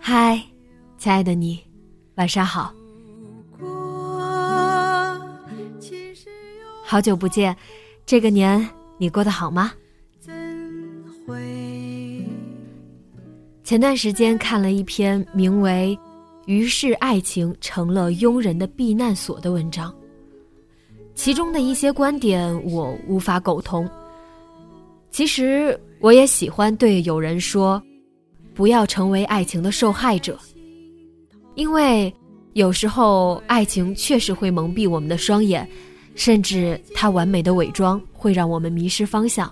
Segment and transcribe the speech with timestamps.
[0.00, 0.42] 嗨，
[0.96, 1.62] 亲爱的你，
[2.14, 2.72] 晚上好。
[6.82, 7.54] 好久不见，
[8.06, 8.66] 这个年
[8.96, 9.72] 你过得好吗？
[13.62, 15.98] 前段时间看了一篇名为
[16.46, 19.94] 《于是爱情成了庸人的避难所》的文章。
[21.14, 23.86] 其中的一些观点我无法苟同。
[25.16, 27.82] 其实我也喜欢对有人说，
[28.52, 30.38] 不要成为爱情的受害者，
[31.54, 32.14] 因为
[32.52, 35.66] 有时候爱情确实会蒙蔽我们的双眼，
[36.14, 39.50] 甚至它完美的伪装会让我们迷失方向。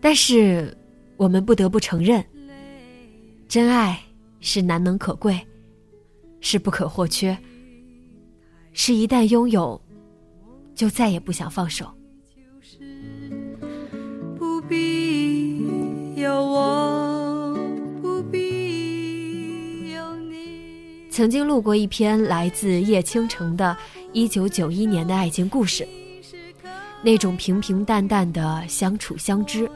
[0.00, 0.76] 但是
[1.16, 2.20] 我们不得不承认，
[3.46, 4.00] 真爱
[4.40, 5.38] 是难能可贵，
[6.40, 7.38] 是不可或缺。
[8.72, 9.80] 是一旦拥有，
[10.74, 11.88] 就再也不想放手。
[16.30, 17.58] 有我，
[18.00, 19.90] 不必。
[21.10, 23.76] 曾经录过一篇来自叶倾城的
[24.12, 25.86] 一九九一年的爱情故事，
[27.02, 29.68] 那种平平淡淡的相处相知，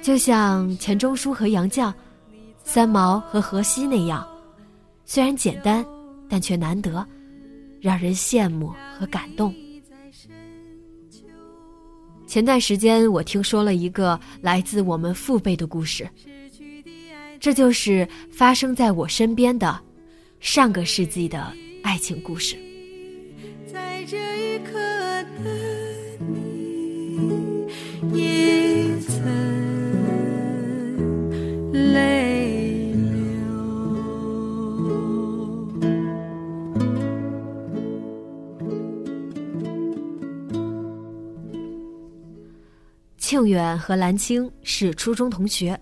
[0.00, 1.92] 就像钱钟书和杨绛、
[2.62, 4.24] 三毛和荷西那样，
[5.04, 5.84] 虽然简单，
[6.28, 7.04] 但却难得。
[7.80, 9.54] 让人羡慕和感动。
[12.30, 16.08] 前段时间，我听说了一个来自我们父辈的故事，
[17.40, 19.76] 这就是发生在我身边的
[20.38, 21.52] 上个世纪的
[21.82, 22.56] 爱情故事。
[43.30, 45.80] 庆远和蓝青是初中同学，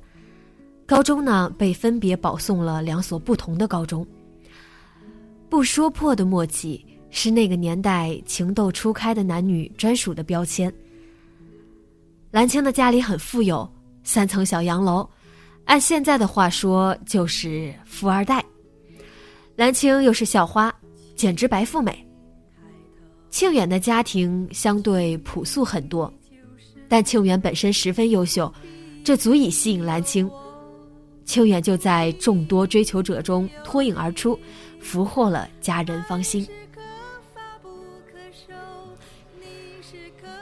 [0.84, 4.06] 高中呢被分别保送了两所不同的高中。
[5.48, 10.70] 不说破的默契是那个年代情窦初开的男女专属的标签。
[12.30, 13.66] 蓝青的家里很富有，
[14.04, 15.08] 三层小洋楼，
[15.64, 18.44] 按现在的话说就是富二代。
[19.56, 20.70] 蓝青又是校花，
[21.16, 22.06] 简直白富美。
[23.30, 26.12] 庆远的家庭相对朴素很多。
[26.88, 28.52] 但庆远本身十分优秀，
[29.04, 30.30] 这足以吸引蓝青。
[31.24, 34.38] 庆远就在众多追求者中脱颖而出，
[34.80, 36.46] 俘获了佳人芳心。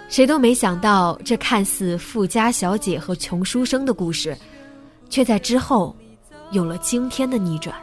[0.08, 4.36] 谁都没想到，这看似富家小姐和穷书生的故事，
[5.10, 5.94] 却在之后
[6.52, 7.76] 有了惊天的逆转。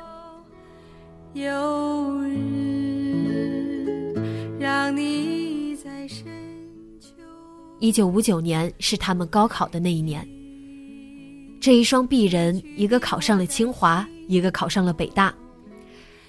[1.34, 2.73] 有日
[7.84, 10.26] 一九五九年是他们高考的那一年。
[11.60, 15.36] 这一双璧人，一个考上了清华，一个考上了北大。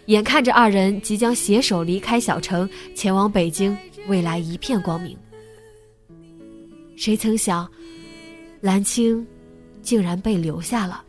[0.07, 3.77] 眼看着二人即将携手离开小城，前往北京，
[4.09, 5.17] 未来一片光明。
[6.97, 7.71] 谁曾想，
[8.61, 9.25] 蓝青
[9.81, 11.05] 竟然被留下了。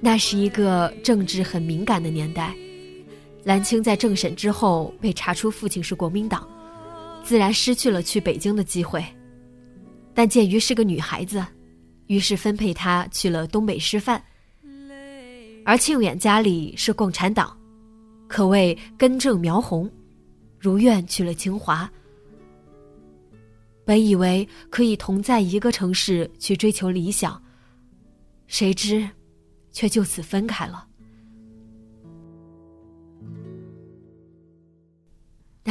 [0.00, 2.54] 那是一个政治很敏感的年代。
[3.44, 6.48] 蓝青在政审之后被查出父亲是国民党，
[7.22, 9.04] 自然失去了去北京的机会。
[10.14, 11.44] 但鉴于是个女孩子，
[12.06, 14.22] 于是分配她去了东北师范。
[15.64, 17.54] 而庆远家里是共产党，
[18.28, 19.90] 可谓根正苗红，
[20.58, 21.90] 如愿去了清华。
[23.84, 27.42] 本以为可以同在一个城市去追求理想，
[28.46, 29.06] 谁知，
[29.72, 30.86] 却就此分开了。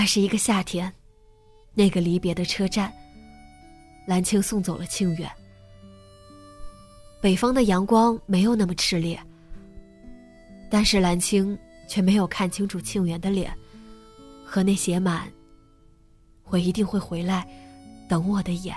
[0.03, 0.91] 那是一个夏天，
[1.73, 2.91] 那个离别的车站，
[4.05, 5.31] 蓝青送走了庆远。
[7.21, 9.17] 北方的阳光没有那么炽烈，
[10.69, 11.57] 但是蓝青
[11.87, 13.57] 却没有看清楚庆元的脸，
[14.43, 15.31] 和那写满
[16.51, 17.47] “我一定会回来，
[18.09, 18.75] 等我”的眼。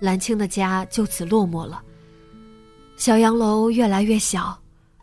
[0.00, 1.84] 蓝青的家就此落寞了。
[3.02, 4.56] 小洋楼越来越小，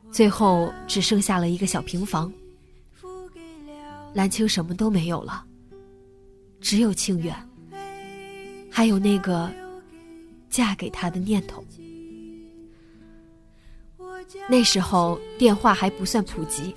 [0.09, 2.31] 最后只剩下了一个小平房。
[4.13, 5.43] 蓝青什么都没有了。
[6.61, 7.35] 只有庆远，
[8.71, 9.51] 还有那个
[10.49, 11.61] 嫁给他的念头。
[14.49, 16.73] 那时候电话还不算普及，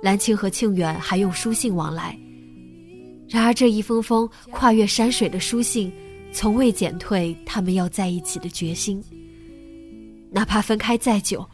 [0.00, 2.16] 蓝青和庆远还用书信往来。
[3.28, 5.92] 然而这一封封跨越山水的书信，
[6.32, 9.02] 从未减退他们要在一起的决心。
[10.34, 11.48] 哪怕分开再久，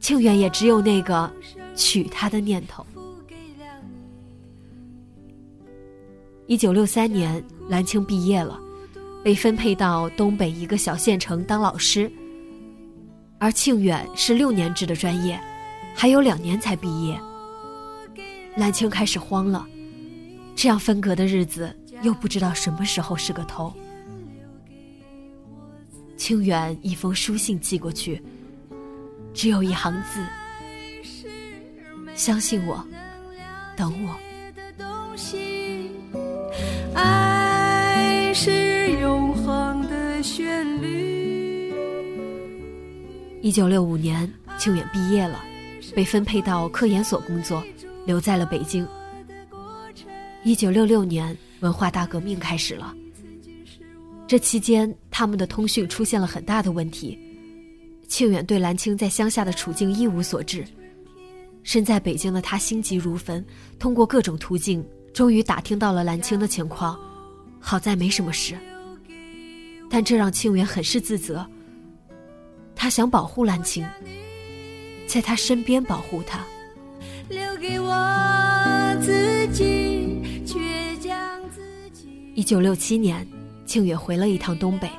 [0.00, 1.32] 庆远也只有那个
[1.76, 2.84] 娶她的念头。
[6.48, 8.58] 一九六三年，蓝青毕业了，
[9.22, 12.10] 被分配到东北一个小县城当老师。
[13.38, 15.40] 而庆远是六年制的专业，
[15.94, 17.16] 还有两年才毕业。
[18.56, 19.64] 蓝青开始慌了，
[20.56, 23.72] 这样分隔的日子又不知道什么时候是个头。
[26.16, 28.22] 庆远一封书信寄过去，
[29.34, 30.24] 只有一行字
[32.16, 32.82] ：“相信我，
[33.76, 34.16] 等我。”
[36.94, 41.72] 爱是永恒的旋律。
[43.42, 45.44] 一九六五年，清远毕业了，
[45.94, 47.62] 被分配到科研所工作，
[48.06, 48.86] 留在了北京。
[50.42, 52.94] 一九六六年，文化大革命开始了。
[54.26, 57.18] 这期间，他们的通讯出现了很大的问题。
[58.06, 60.62] 庆远对蓝青在乡下的处境一无所知，
[61.62, 63.42] 身在北京的他心急如焚，
[63.78, 64.86] 通过各种途径。
[65.14, 67.00] 终于打听到了蓝青的情况，
[67.58, 68.58] 好在没什么事。
[69.88, 71.46] 但这让庆远很是自责。
[72.74, 73.86] 他想保护蓝青，
[75.06, 76.44] 在他身边保护他。
[82.34, 83.26] 一九六七年，
[83.64, 84.90] 庆远回了一趟东北，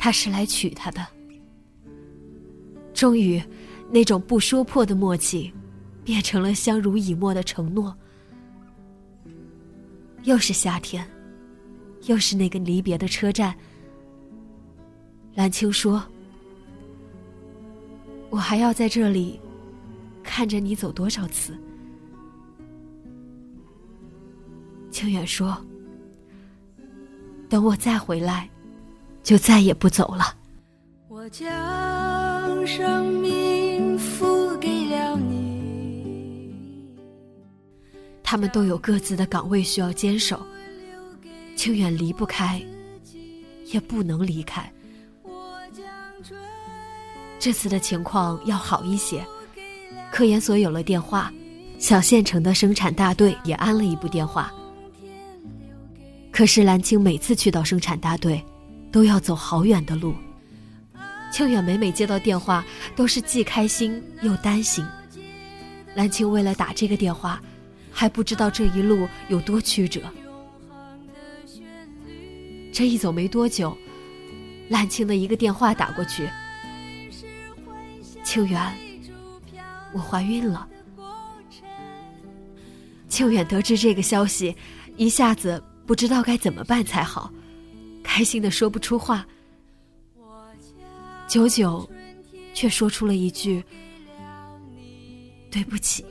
[0.00, 1.06] 他是来娶她的。
[2.94, 3.40] 终于，
[3.90, 5.52] 那种不说破的默契，
[6.02, 7.94] 变成了相濡以沫的承诺。
[10.22, 11.06] 又是夏天，
[12.06, 13.54] 又是那个离别的车站。
[15.34, 16.02] 蓝青说
[18.30, 19.38] ：“我还要在这里
[20.22, 21.54] 看着你走多少次。”
[24.90, 25.54] 清远说
[27.50, 28.48] ：“等我再回来，
[29.22, 30.34] 就再也不走了。”
[31.08, 36.90] 我将生命付给了你。
[38.22, 40.40] 他们都有各自的岗位需要坚守，
[41.56, 42.62] 清远离不开，
[43.66, 44.72] 也不能离开。
[47.38, 49.26] 这次的情况要好一些，
[50.12, 51.32] 科研所有了电话，
[51.78, 54.52] 小县城的生产大队也安了一部电话。
[56.30, 58.42] 可是蓝青每次去到生产大队，
[58.90, 60.14] 都要走好远的路。
[61.32, 62.64] 庆远每每接到电话，
[62.96, 64.84] 都是既开心又担心。
[65.94, 67.40] 兰青为了打这个电话。
[67.92, 70.00] 还不知道这一路有多曲折。
[72.72, 73.76] 这一走没多久，
[74.68, 76.30] 兰青的一个电话打过去
[78.24, 78.72] ：“庆远，
[79.92, 80.66] 我怀孕了。”
[83.08, 84.56] 庆远得知这个消息，
[84.96, 87.30] 一下子不知道该怎么办才好，
[88.10, 89.24] 开心的说不出话。
[91.28, 91.88] 久久，
[92.52, 93.64] 却说出了一句
[95.48, 96.04] ：“对不起。”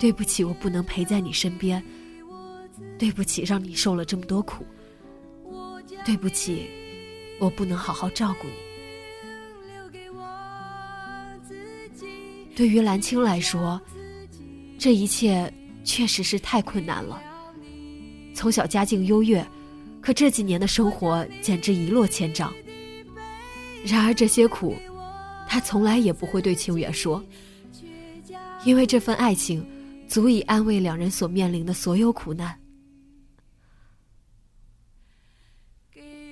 [0.00, 1.84] 对不起，我不能陪在你身边。
[2.98, 4.64] 对不起，让你受了这么多苦。
[6.06, 6.66] 对不起，
[7.38, 8.54] 我不能好好照顾你。
[12.56, 13.78] 对于蓝青来说，
[14.78, 15.52] 这一切
[15.84, 17.22] 确实是太困难了。
[18.38, 19.44] 从小家境优越，
[20.00, 22.54] 可这几年的生活简直一落千丈。
[23.84, 24.76] 然而这些苦，
[25.48, 27.20] 他从来也不会对清远说，
[28.64, 29.66] 因为这份爱情。
[30.06, 32.58] 足以安慰两人所面临的所有苦难。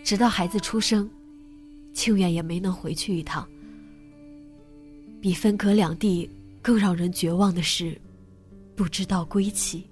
[0.03, 1.07] 直到孩子出生，
[1.93, 3.47] 庆远也没能回去一趟。
[5.21, 6.27] 比分隔两地
[6.63, 8.01] 更让人绝望的是，
[8.75, 9.87] 不知道归期。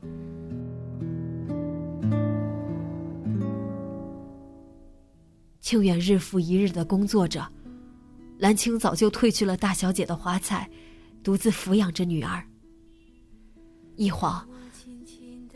[5.65, 7.51] 庆远日复一日的工作着，
[8.37, 10.69] 兰青早就褪去了大小姐的华彩，
[11.23, 12.45] 独自抚养着女儿。
[13.97, 14.47] 一晃，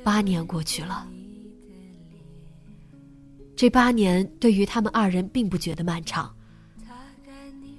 [0.03, 1.07] 八年过去了。
[3.55, 6.35] 这八年对于他们二人并不觉得漫长，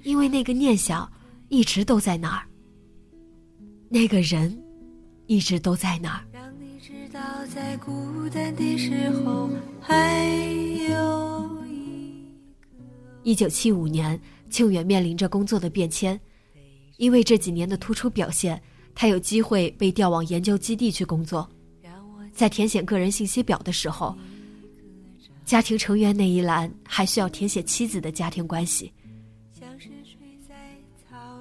[0.04, 1.10] 因为那个念想
[1.48, 2.46] 一直都在那儿，
[3.88, 4.56] 那个人
[5.26, 6.24] 一直都在那儿。
[13.22, 16.18] 一九七五年，庆远面临着工作的变迁，
[16.96, 18.60] 因为这几年的突出表现，
[18.94, 21.48] 他有机会被调往研究基地去工作。
[22.32, 24.16] 在填写个人信息表的时候。
[25.42, 28.92] 家庭成员那一栏还需要填写妻子的家庭关系。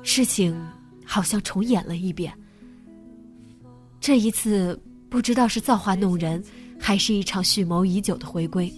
[0.02, 0.60] 事情
[1.06, 2.34] 好像重演了一遍。
[4.02, 4.82] 这一次
[5.12, 6.44] 不知道是造化弄人，
[6.80, 8.74] 还是一场蓄谋已久的回归。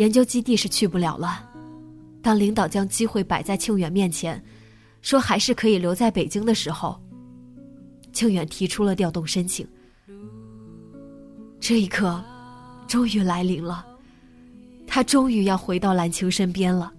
[0.00, 1.46] 研究基地是去不了了。
[2.22, 4.42] 当领导将机会摆在庆远面前，
[5.02, 6.98] 说还是可以留在北京的时候，
[8.10, 9.68] 庆远提出了调动申请。
[11.60, 12.24] 这一刻。
[12.88, 13.86] 终于来临了，
[14.84, 16.92] 他终于要回到蓝青身边了。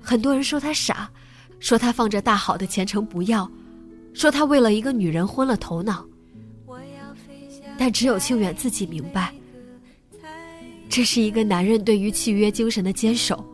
[0.00, 1.10] 很多人说他傻，
[1.58, 3.50] 说他放着大好的前程不要，
[4.14, 6.06] 说他为了一个女人昏了头脑。
[7.76, 9.34] 但只有庆远自己明白，
[10.98, 13.44] 这是一个男人对于契约精神的坚守，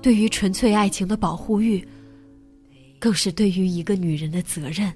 [0.00, 1.86] 对于纯粹爱情的保护欲，
[2.98, 4.90] 更是对于一个女人的责任。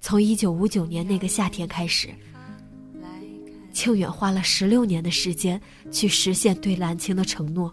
[0.00, 2.08] 从一九五九年那个夏天开始，
[3.70, 7.70] 庆远花了十六年的时间去实现对蓝青的承诺。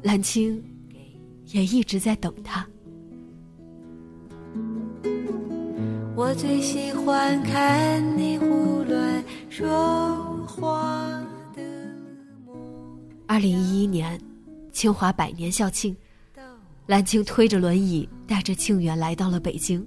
[0.00, 0.62] 蓝青
[1.46, 2.64] 也一直在等他。
[6.14, 8.29] 我最喜欢看你
[13.30, 14.20] 二零一一年，
[14.72, 15.96] 清华百年校庆，
[16.86, 19.86] 蓝青推着轮椅带着庆远来到了北京。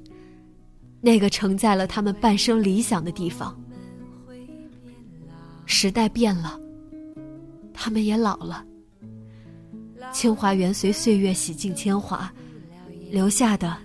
[1.02, 3.62] 那个承载了他们半生理想的地方，
[5.66, 6.58] 时代变了，
[7.74, 8.66] 他们也老了。
[10.14, 12.34] 清华园随岁月洗尽铅华，
[13.12, 13.76] 留下的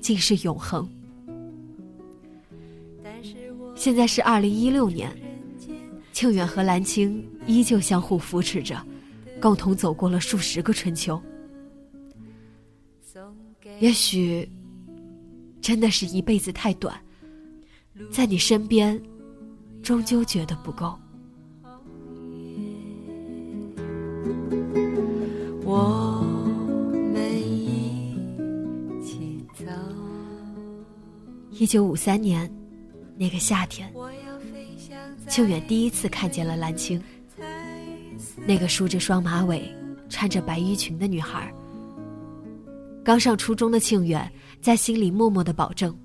[0.00, 0.88] 竟是永恒。
[3.74, 5.10] 现在是二零一六年，
[6.12, 8.80] 庆远和蓝青依旧相互扶持着，
[9.40, 11.20] 共同走过了数十个春秋。
[13.80, 14.48] 也许。
[15.62, 16.98] 真的是一辈子太短，
[18.10, 18.98] 在你身边，
[19.82, 20.98] 终究觉得不够。
[25.62, 26.24] 我
[27.12, 28.14] 们一
[29.04, 29.66] 起走。
[31.50, 32.50] 一九五三年，
[33.18, 33.92] 那个夏天，
[35.28, 37.00] 庆远第一次看见了蓝青，
[38.50, 39.72] 那个梳着双马尾、
[40.08, 41.54] 穿着白衣裙的女孩。
[43.04, 44.28] 刚上初中的庆远。
[44.60, 45.96] 在心里默默的保证，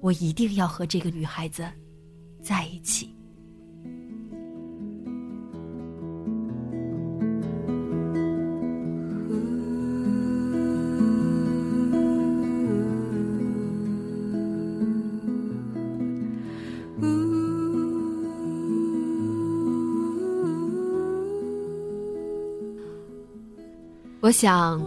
[0.00, 1.66] 我一定要和这个女孩子
[2.40, 3.12] 在一起。
[24.28, 24.78] 我想，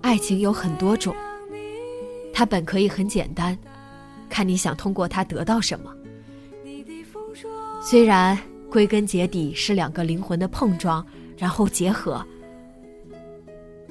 [0.00, 1.14] 爱情有很多种。
[2.32, 3.54] 它本可以很简单，
[4.30, 5.94] 看你想通过它得到什么。
[7.82, 8.38] 虽然
[8.70, 11.04] 归根结底是两个灵魂的碰撞，
[11.36, 12.26] 然后结合，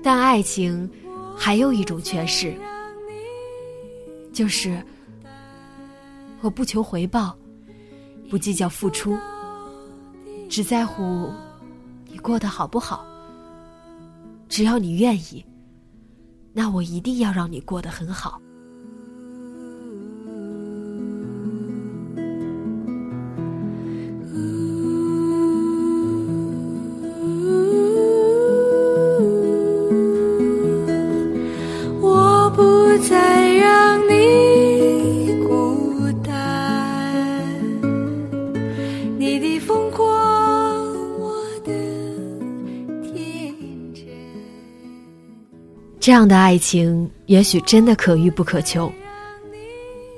[0.01, 0.89] 但爱情
[1.38, 2.55] 还有一种诠释，
[4.33, 4.83] 就是
[6.41, 7.38] 我不求回报，
[8.27, 9.15] 不计较付出，
[10.50, 11.31] 只在乎
[12.09, 13.05] 你过得好不好。
[14.55, 15.45] 只要你愿意。
[16.53, 18.41] 那我一定要让你过得很好。
[46.05, 48.93] 这样的爱情也许真的可遇不可求。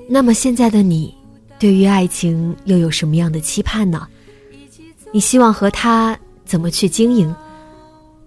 [0.09, 1.15] 那么现在的你，
[1.57, 4.05] 对于爱情又有什么样的期盼呢？
[5.13, 7.33] 你希望和他怎么去经营？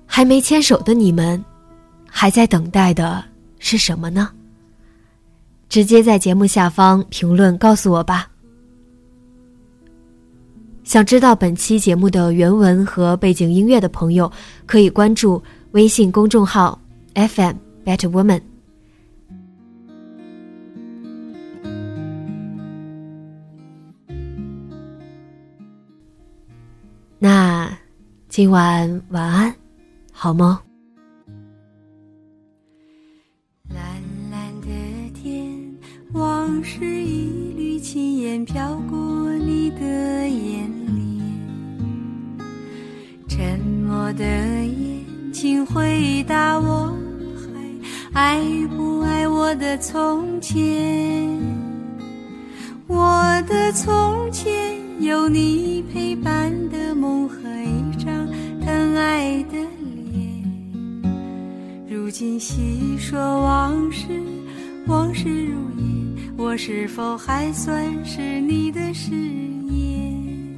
[0.07, 1.45] 还没牵手的你们，
[2.09, 3.23] 还在等待的
[3.59, 4.31] 是什么呢？
[5.69, 8.27] 直接在节目下方评论告诉我吧。
[10.83, 14.33] 想知道本期节目的原文和背景音乐的朋友，
[14.65, 16.80] 可以关注微信公众号
[17.15, 18.43] FM Better Woman。
[27.19, 27.71] 那
[28.29, 29.55] 今晚晚安，
[30.11, 30.57] 好梦。
[33.69, 33.85] 蓝
[34.31, 34.69] 蓝的
[35.13, 35.77] 天，
[36.13, 42.39] 往事一缕轻烟飘过你的眼帘。
[43.29, 46.97] 沉默的眼，请回答我，
[48.23, 48.39] 爱
[48.77, 50.61] 不爱我的从前？
[52.87, 54.79] 我的从前。
[55.01, 58.15] 有你陪伴的梦和一张
[58.61, 59.57] 疼爱的
[60.13, 60.45] 脸，
[61.89, 64.05] 如今细说往事，
[64.87, 69.13] 往事如烟，我是否还算是你的誓
[69.71, 70.55] 言？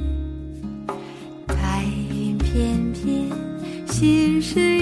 [1.47, 3.31] 白云片片，
[3.87, 4.82] 心事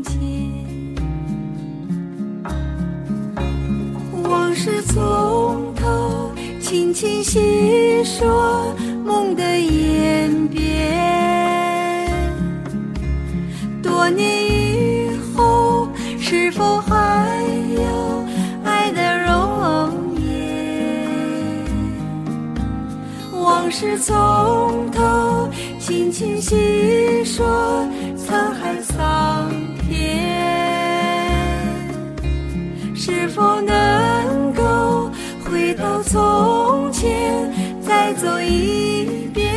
[4.51, 6.33] 往事从头。
[6.59, 10.61] 轻轻细说梦的演变，
[13.81, 15.87] 多年以后
[16.19, 17.39] 是否还
[17.77, 18.25] 有
[18.65, 21.07] 爱的容颜？
[23.31, 27.87] 往事从头轻轻细说，
[28.17, 29.49] 沧海桑
[29.87, 30.27] 田，
[32.93, 33.80] 是否能
[38.21, 39.51] 走一遍，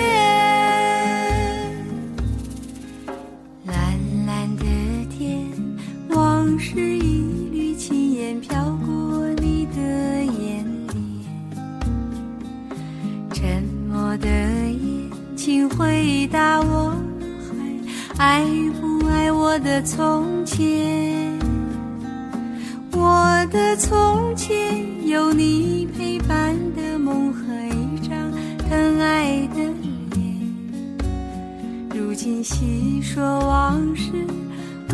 [3.66, 3.76] 蓝
[4.24, 4.64] 蓝的
[5.10, 5.46] 天，
[6.08, 9.82] 往事一缕轻烟飘过你的
[10.24, 10.98] 眼帘。
[13.34, 16.96] 沉默的夜，请回答我，
[18.16, 18.46] 还爱
[18.80, 20.93] 不爱我的从前？
[32.24, 34.10] 今细说往事，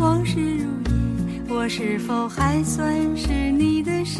[0.01, 4.19] 往事如烟，我是否还算是你的誓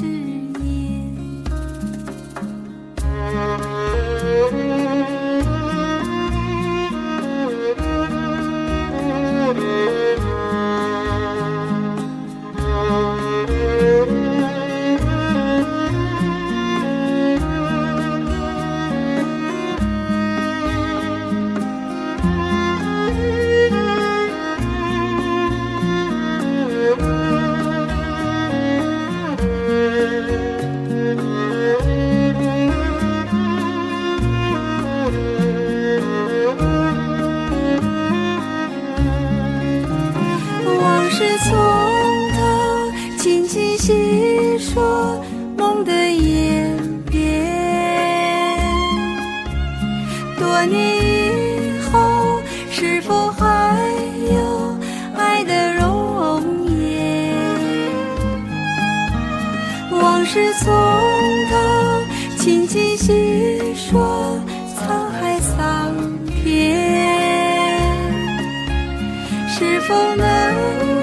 [69.92, 70.26] 否能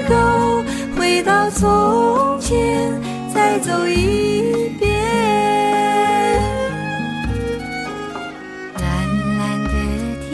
[0.09, 0.63] 够
[0.97, 2.91] 回到从前
[3.31, 4.89] 再走一遍？
[8.81, 8.83] 蓝
[9.37, 9.69] 蓝的
[10.27, 10.33] 天，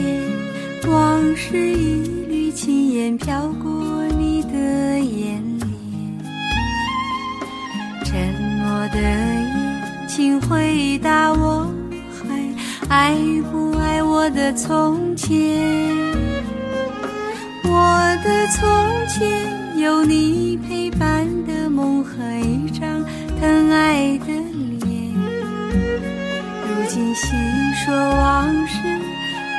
[0.89, 4.57] 往事一缕轻烟飘过你的
[4.99, 5.67] 眼帘，
[8.05, 8.55] 沉。
[8.65, 11.69] 默的夜，请回答我，
[12.09, 12.25] 还
[12.87, 13.15] 爱
[13.51, 15.94] 不爱我的从前？
[17.85, 18.65] 我的从
[19.07, 23.05] 前有你陪伴的梦和一张
[23.39, 25.13] 疼爱的脸。
[26.63, 27.27] 如今细
[27.85, 28.79] 说往事，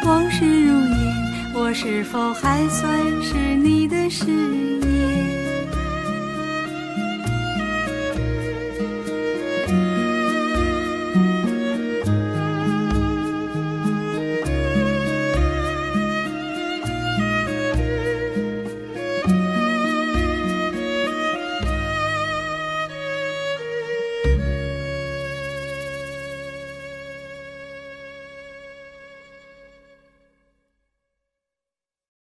[0.04, 1.14] 往事如烟，
[1.54, 2.90] 我是否还算
[3.22, 4.75] 是你的誓言？